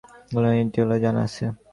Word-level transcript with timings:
Gregorian 0.31 0.61
integral 0.63 0.99
জানা 1.03 1.21
আছে? 1.27 1.45